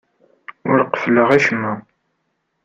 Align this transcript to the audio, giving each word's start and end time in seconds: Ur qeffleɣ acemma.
Ur 0.69 0.79
qeffleɣ 0.85 1.29
acemma. 1.37 1.73